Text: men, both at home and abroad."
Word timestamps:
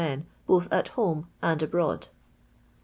men, 0.01 0.25
both 0.47 0.67
at 0.73 0.87
home 0.97 1.27
and 1.43 1.61
abroad." 1.61 2.07